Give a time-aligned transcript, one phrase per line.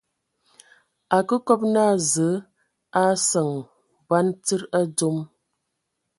[1.17, 2.31] Akǝ kɔb naa Zǝǝ
[3.01, 3.59] a seŋe
[4.07, 5.17] bɔn tsíd a dzom.